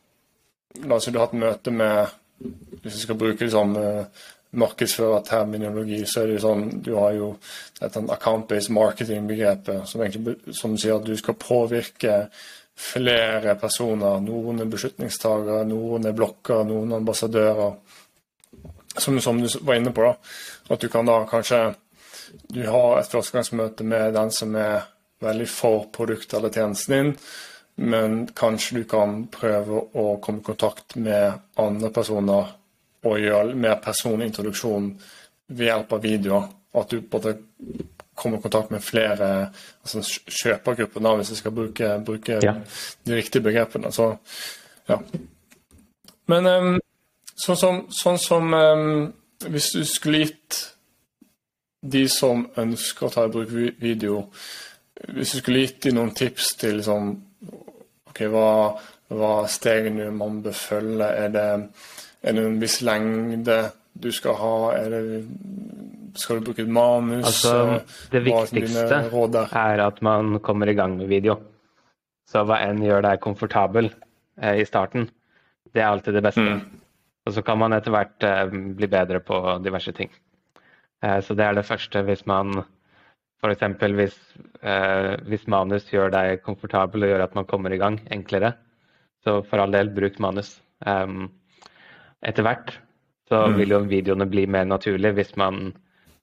[0.86, 6.04] La oss si du har hatt møte med Hvis du skal bruke liksom, uh, markedsførerterminologi,
[6.06, 7.32] så er det jo sånn Du har jo
[7.80, 10.06] dette account-based marketing-begrepet som
[10.56, 12.28] som sier at du skal påvirke
[12.78, 14.22] flere personer.
[14.22, 17.74] Noen er beslutningstagere, noen er blokker, noen er ambassadører
[18.98, 20.14] som, som, du var inne på, da,
[20.74, 21.62] at du kan da kanskje
[22.54, 24.88] du har et førstegangsmøte med den som er
[25.24, 27.14] veldig for produktet eller tjenesten din,
[27.78, 32.56] men kanskje du kan prøve å komme i kontakt med andre personer
[33.06, 34.90] og gjøre mer personlig introduksjon
[35.54, 36.48] ved hjelp av videoer.
[36.78, 37.36] At du både
[38.18, 39.28] kommer i kontakt med flere
[39.84, 42.56] altså kjøpergrupper, da, hvis jeg skal bruke, bruke ja.
[43.06, 43.92] de riktige begrepene.
[43.94, 44.10] Så,
[44.90, 44.98] ja.
[46.34, 46.80] Men um,
[47.38, 49.14] sånn som, sånn som um,
[49.46, 50.58] Hvis du skulle gitt
[51.86, 54.24] de som ønsker å ta i bruk video,
[55.14, 57.12] hvis du skulle gitt dem noen tips til sånn
[58.18, 58.50] OK, hva,
[59.14, 61.06] hva stegene man bør følge?
[61.06, 61.50] Er det,
[62.26, 63.60] er det en viss lengde
[63.98, 64.56] du skal ha?
[64.90, 67.28] Det skal du bruke et manus?
[67.30, 69.04] Altså, det viktigste
[69.46, 71.38] er at man kommer i gang med video.
[72.28, 73.92] Så hva enn gjør deg komfortabel
[74.42, 75.08] eh, i starten,
[75.72, 76.44] det er alltid det beste.
[76.44, 76.82] Mm.
[77.28, 80.10] Og så kan man etter hvert eh, bli bedre på diverse ting.
[81.06, 82.66] Eh, så det er det første hvis man
[83.38, 83.66] F.eks.
[83.98, 84.18] Hvis,
[84.62, 88.56] eh, hvis manus gjør deg komfortabel og gjør at man kommer i gang enklere,
[89.26, 90.58] så for all del, bruk manus.
[90.86, 91.28] Um,
[92.26, 92.76] etter hvert
[93.28, 93.58] så mm.
[93.58, 95.72] vil jo videoene bli mer naturlig hvis man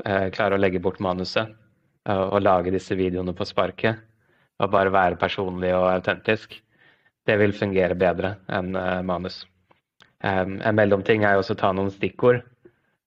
[0.07, 1.50] eh, klarer å legge bort manuset
[2.09, 4.00] og, og lage disse videoene på sparket.
[4.62, 6.55] Og bare være personlig og autentisk.
[7.27, 9.42] Det vil fungere bedre enn eh, manus.
[10.24, 12.40] Um, en mellomting er jo også å ta noen stikkord.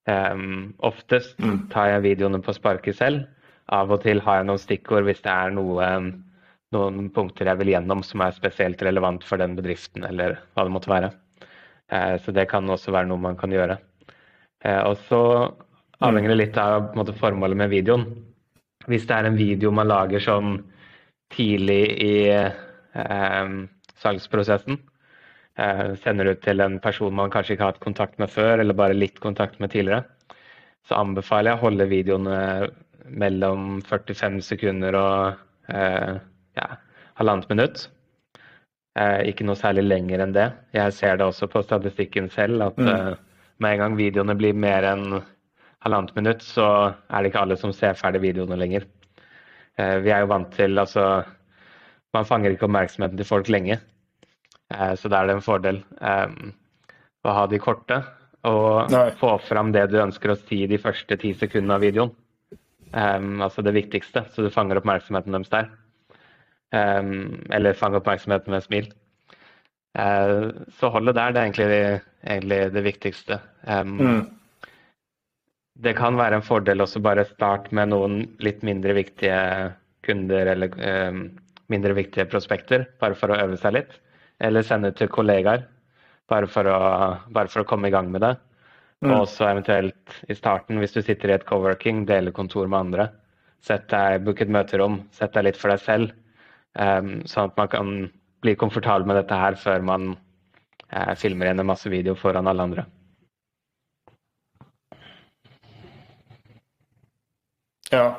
[0.07, 1.65] Um, oftest mm.
[1.73, 3.25] tar jeg videoene på sparket selv.
[3.73, 5.87] Av og til har jeg noen stikkord hvis det er noe,
[6.75, 10.75] noen punkter jeg vil gjennom som er spesielt relevant for den bedriften, eller hva det
[10.75, 11.11] måtte være.
[11.91, 13.77] Uh, så det kan også være noe man kan gjøre.
[14.63, 15.21] Uh, og så
[16.03, 18.07] avhenger det litt av måte, formålet med videoen.
[18.87, 20.59] Hvis det er en video man lager sånn
[21.33, 23.49] tidlig i eh,
[23.99, 24.77] salgsprosessen,
[25.59, 28.77] eh, sender ut til en person man kanskje ikke har hatt kontakt med før, eller
[28.77, 30.05] bare litt kontakt med tidligere,
[30.87, 32.37] så anbefaler jeg å holde videoene
[33.09, 36.17] mellom 45 sekunder og eh,
[36.57, 36.67] ja,
[37.19, 37.85] halvannet minutt.
[38.97, 40.49] Eh, ikke noe særlig lenger enn det.
[40.75, 42.91] Jeg ser det også på statistikken selv at mm.
[42.93, 43.15] Eh,
[43.57, 45.19] med en gang videoene blir mer enn
[45.85, 46.67] halvannet minutt, så
[47.09, 48.85] er det ikke alle som ser ferdig videoene lenger.
[49.77, 51.07] Eh, vi er jo vant til altså
[52.15, 53.79] Man fanger ikke oppmerksomheten til folk lenge.
[54.73, 56.37] Eh, så da er det en fordel eh,
[57.27, 57.99] å ha de korte
[58.47, 59.09] og Nei.
[59.19, 62.13] få fram det du ønsker å si de første ti sekundene av videoen.
[62.93, 65.69] Altså det viktigste, så du fanger oppmerksomheten deres der.
[66.71, 68.87] eller fanger oppmerksomheten med smil.
[68.87, 70.65] smil.
[70.79, 73.39] så holdet der, det er egentlig, egentlig det viktigste.
[73.67, 74.37] Mm
[75.77, 79.37] det kan være en fordel også bare starte med noen litt mindre viktige
[80.05, 80.73] kunder eller
[81.67, 83.97] mindre viktige prospekter, bare for å øve seg litt.
[84.39, 85.65] Eller sende til kollegaer,
[86.29, 86.77] bare for å,
[87.33, 88.33] bare for å komme i gang med det.
[89.05, 89.13] Mm.
[89.13, 93.09] Og så eventuelt i starten, hvis du sitter i et coworking, dele kontor med andre.
[93.61, 96.15] Sett deg, Book et møterom, sett deg litt for deg selv.
[96.77, 97.95] Um, sånn at man kan
[98.45, 102.67] bli komfortabel med dette her før man uh, filmer igjen en masse video foran alle
[102.69, 102.85] andre.
[107.91, 108.17] Ja,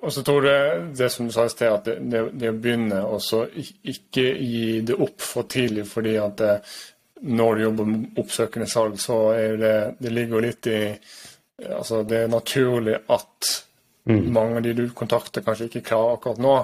[0.00, 2.56] og så tror jeg det som du sa i sted, at det, det, det å
[2.56, 6.54] begynne og ikke gi det opp for tidlig, fordi at det,
[7.24, 10.80] når du jobber med oppsøkende salg, så er det Det ligger jo litt i
[11.54, 13.48] Altså, det er naturlig at
[14.10, 14.24] mm.
[14.34, 16.54] mange av de du kontakter, kanskje ikke klarer akkurat nå.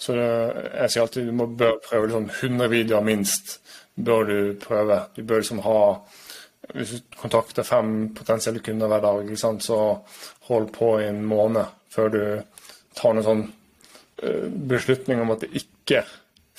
[0.00, 0.28] Så det,
[0.72, 3.58] jeg sier alltid du må bør prøve liksom 100 videoer minst.
[3.94, 5.02] bør du prøve.
[5.16, 6.00] Du bør liksom ha
[6.72, 9.98] Hvis du kontakter fem potensielle kunder hver dag, så
[10.48, 12.22] hold på i en måned før du
[12.94, 13.42] tar noen sånn
[14.22, 16.04] uh, beslutning om at det ikke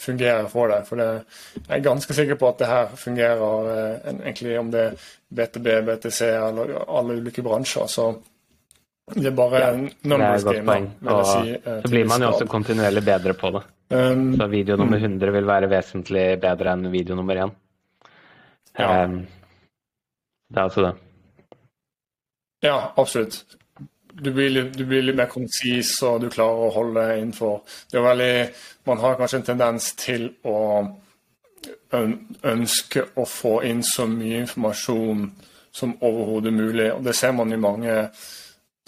[0.02, 0.88] fungerer for deg.
[0.88, 1.08] For det,
[1.60, 5.70] jeg er ganske sikker på at det her fungerer uh, egentlig om det er BTB,
[5.88, 7.88] BTC eller alle ulike bransjer.
[7.88, 8.12] så
[9.12, 9.72] det er bare ja,
[10.08, 10.78] numbers game.
[11.02, 13.64] Si, uh, så blir man jo også kontinuerlig bedre på det.
[13.92, 15.34] Um, så video nummer 100 mm.
[15.36, 17.56] vil være vesentlig bedre enn video nummer 1.
[18.80, 19.04] Ja.
[19.04, 19.26] Um,
[20.52, 20.94] det er altså det.
[22.64, 23.42] Ja, absolutt
[24.14, 28.00] du blir, litt, du blir, litt, mer konsis, og du klarer å holde innenfor det
[28.00, 28.36] er veldig,
[28.90, 30.58] Man har kanskje en tendens til å
[31.94, 35.28] ønske å få inn så mye informasjon
[35.72, 36.88] som overhodet mulig.
[36.94, 38.08] og Det ser man i mange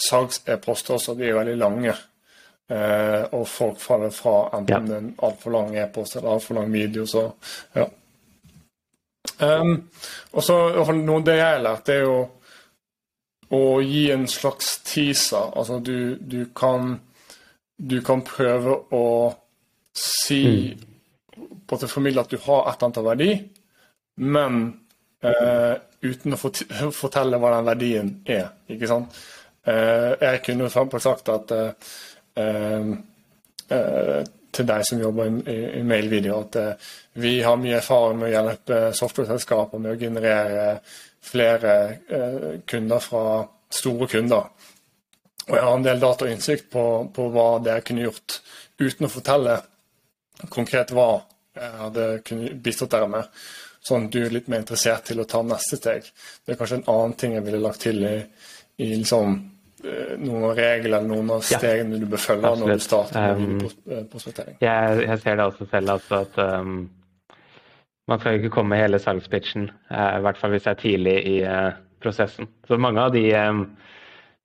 [0.09, 1.95] salgs-e-poster også, de er veldig lange.
[2.71, 4.97] Eh, og folk faller fra enten ja.
[4.97, 7.05] en altfor lang e-post eller altfor lang video.
[7.05, 7.27] så
[7.75, 7.85] ja.
[9.39, 9.89] Um,
[10.31, 10.55] og så
[10.93, 12.17] Noe det jeg har lært, det er jo
[13.53, 15.51] å gi en slags teaser.
[15.53, 16.99] Altså du, du, kan
[17.77, 19.05] Du kan prøve å
[19.93, 20.89] si mm.
[21.67, 23.29] På til formidle at du har et eller annet av verdi,
[24.21, 24.57] men
[25.25, 26.39] eh, uten å
[27.01, 28.51] fortelle hva den verdien er.
[28.69, 29.15] Ikke sant?
[29.65, 31.05] Eh, jeg kunne f.eks.
[31.05, 31.87] sagt at eh,
[33.71, 34.21] eh,
[34.53, 36.91] til deg som jobber i, i mailvideo, at eh,
[37.23, 40.67] vi har mye erfaring med å hjelpe software-selskaper med å generere
[41.23, 41.75] flere
[42.07, 43.25] eh, kunder fra
[43.73, 44.49] store kunder.
[45.47, 48.39] og jeg har en del data og innsikt på, på hva dere kunne gjort,
[48.79, 49.59] uten å fortelle
[50.49, 53.43] konkret hva jeg hadde kunnet bistått dere med.
[53.83, 56.05] Sånn at du er litt mer interessert til å ta neste steg.
[56.45, 58.15] Det er kanskje en annen ting jeg ville lagt til i,
[58.79, 59.52] i liksom, eh,
[59.83, 64.09] noen av reglene noen av stegene ja, du bør følge når du starter med um,
[64.11, 64.57] prospektering.
[64.63, 66.75] Jeg, jeg, ser det også selv, altså at um,
[68.07, 71.35] man skal ikke komme hele salgspitchen, uh, i hvert fall hvis det er tidlig i
[71.43, 72.47] uh, prosessen.
[72.67, 73.65] Så mange av de um,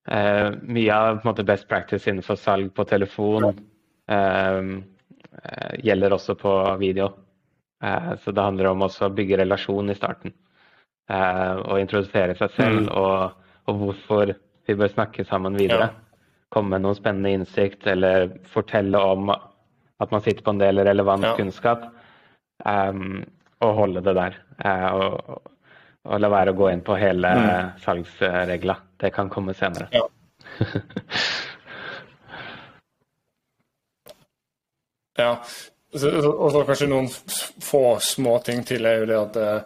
[0.08, 4.68] Uh, mye av måte, best practice innenfor salg på telefon uh,
[5.84, 7.10] gjelder også på video.
[8.24, 10.32] så det handler om også å bygge relasjon i starten.
[11.08, 12.88] og introdusere seg selv mm.
[12.90, 14.32] og, og, hvorfor
[14.68, 15.90] vi bør snakke sammen videre.
[15.90, 16.34] Ja.
[16.52, 21.26] Komme med noen spennende innsikt eller fortelle om at man sitter på en del relevant
[21.26, 21.34] ja.
[21.36, 21.88] kunnskap.
[22.64, 23.24] Um,
[23.64, 24.36] og holde det der.
[24.94, 25.40] og
[26.08, 27.80] og la være å gå inn på hele mm.
[27.84, 28.76] salgsregla.
[29.00, 29.88] Det kan komme senere.
[29.92, 30.08] Ja.
[35.22, 35.32] ja.
[35.98, 37.08] Og så kanskje noen
[37.64, 39.60] få små ting til er jo det at, eh,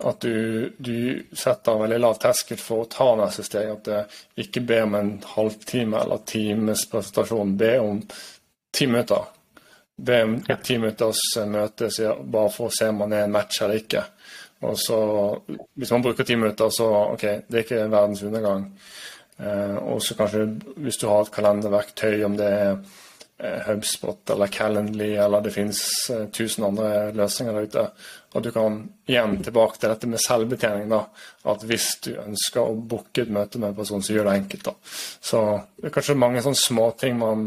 [0.00, 3.68] at du, du, setter veldig lav terskel for å ta neste steg.
[3.72, 7.56] At det ikke ber om en halvtime eller times presentasjon.
[7.60, 8.00] Be om
[8.72, 9.28] ti minutter.
[10.00, 10.56] Be om ja.
[10.56, 11.90] ti minutters møte
[12.22, 14.06] bare for å se om man er en match eller ikke.
[14.68, 14.98] Og så,
[15.74, 18.66] Hvis man bruker ti minutter, så ok, det er ikke verdens undergang.
[19.40, 20.46] Eh, og så kanskje
[20.84, 22.74] hvis du har et kalenderverktøy, om det er
[23.40, 27.84] Hubspot eller Calendly eller det finnes eh, tusen andre løsninger der ute,
[28.34, 28.76] Og du kan
[29.08, 30.88] igjen tilbake til dette med selvbetjening.
[30.90, 31.00] da,
[31.48, 34.64] At hvis du ønsker å booke et møte med en person, så gjør det enkelt.
[34.64, 34.74] da.
[34.84, 35.40] Så
[35.80, 37.46] det er kanskje mange sånne småting man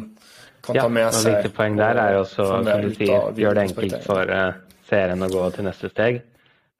[0.64, 1.32] kan ta med seg.
[1.32, 4.54] Ja, viktig poeng der er jo også, som du sier, gjør det enkelt for uh,
[4.90, 6.24] seeren å gå til neste steg.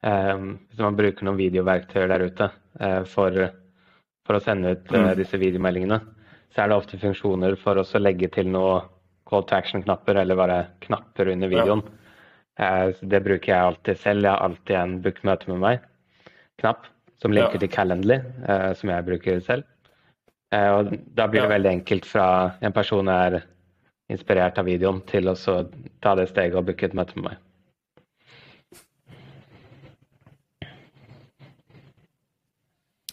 [0.04, 3.38] Um, hvis man bruker noen videoverktøyer der ute uh, for,
[4.26, 6.00] for, å sende ut uh, disse videomeldingene,
[6.52, 8.82] så er det ofte funksjoner for oss å legge til noe
[9.28, 11.84] call to action-knapper eller bare knapper under videoen.
[11.84, 12.00] Ja.
[12.54, 14.26] Uh, det bruker jeg alltid selv.
[14.26, 16.90] Jeg har alltid en book møte med meg-knapp
[17.22, 17.62] som linker ja.
[17.62, 18.16] til Calendly,
[18.76, 19.62] som jeg bruker selv.
[20.52, 22.26] og da blir det veldig enkelt fra
[22.60, 23.38] en person er
[24.12, 27.40] inspirert av videoen, til å ta det steget og booke et møte med meg.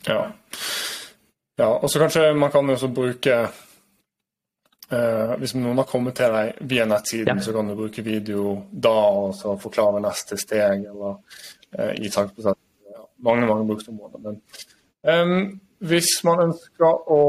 [0.07, 0.21] Ja.
[1.61, 3.43] ja og så kanskje man kan også bruke
[4.95, 7.43] eh, Hvis noen har kommet til deg via nettsiden, ja.
[7.43, 12.61] så kan du bruke video da og så forklare neste steg eller uh, i tankeprosessen.
[12.91, 14.21] Ja, mange, mange bruksområder.
[14.25, 14.37] Men
[15.07, 15.49] um,
[15.87, 17.23] hvis man ønsker å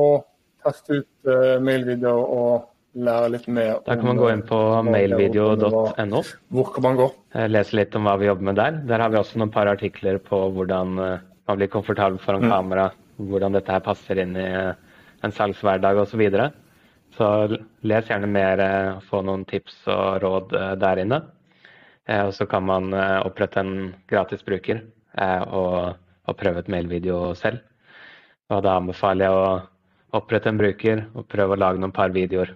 [0.63, 6.25] teste ut uh, mailvideo og lære litt mer Da kan man gå inn på mailvideo.no.
[6.53, 7.07] Hvor kan man gå?
[7.49, 8.83] Lese litt om hva vi jobber med der.
[8.91, 11.15] Der har vi også noen par artikler på hvordan uh,
[11.49, 12.53] man blir komfortabel foran mm.
[12.53, 12.91] kamera,
[13.23, 14.49] hvordan dette her passer inn i
[15.23, 16.23] en salgshverdag osv.
[17.17, 21.19] Så, les gjerne mer, eh, få noen tips og råd eh, der inne.
[22.09, 24.81] Eh, og så kan man opprette en gratis bruker
[25.13, 27.61] og, og prøve et mailvideo selv.
[28.49, 32.55] Og da anbefaler jeg å opprette en bruker og prøve å lage noen par videoer.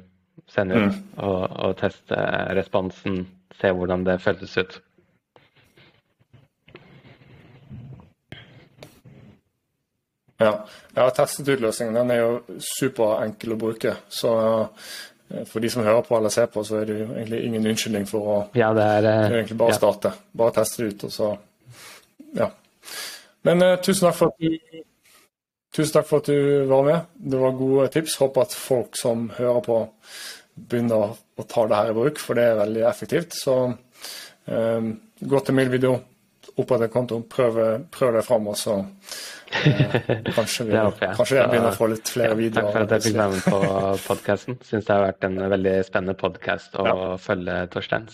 [0.48, 1.04] Sende ut mm.
[1.26, 2.16] og, og teste
[2.56, 3.26] responsen,
[3.60, 4.80] se hvordan det føltes ut.
[10.36, 10.52] Ja,
[10.92, 11.96] jeg har testet ut løsningen.
[11.96, 13.94] Den er jo superenkel å bruke.
[14.12, 17.42] Så eh, for de som hører på eller ser på, så er det jo egentlig
[17.46, 19.78] ingen unnskyldning for å ja, det er, det er egentlig bare ja.
[19.80, 20.12] starte.
[20.36, 21.32] Bare teste det ut, og så
[22.36, 22.50] Ja.
[23.46, 24.82] Men uh, tusen takk for at du
[25.76, 27.08] Tusen takk for at du var med.
[27.20, 28.14] Det var gode tips.
[28.16, 29.74] Håper at folk som hører på,
[30.56, 33.36] begynner å ta det her i bruk, for det er veldig effektivt.
[33.36, 34.86] Så um,
[35.20, 35.98] gå til min video,
[36.56, 37.60] opprett en konto, prøv,
[37.92, 38.78] prøv det fram, og så
[39.52, 41.12] kanskje, vi, jeg.
[41.16, 42.66] kanskje vi begynner å få litt flere videoer.
[42.66, 43.60] Takk for at jeg fikk være med på
[44.06, 44.58] podkasten.
[44.66, 46.96] Syns det har vært en veldig spennende podkast å ja.
[47.22, 48.08] følge Torstein.